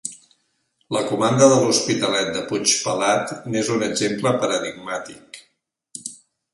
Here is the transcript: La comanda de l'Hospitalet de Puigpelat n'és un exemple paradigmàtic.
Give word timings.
La 0.95 1.03
comanda 1.09 1.49
de 1.51 1.59
l'Hospitalet 1.65 2.33
de 2.39 2.43
Puigpelat 2.49 3.37
n'és 3.53 3.73
un 3.79 3.87
exemple 3.93 4.35
paradigmàtic. 4.43 5.45